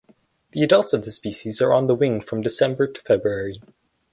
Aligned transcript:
The 0.53 0.63
adults 0.63 0.93
of 0.93 1.05
the 1.05 1.11
species 1.11 1.61
are 1.61 1.71
on 1.71 1.85
the 1.85 1.93
wing 1.93 2.21
from 2.21 2.41
December 2.41 2.87
to 2.87 3.01
February. 3.01 3.61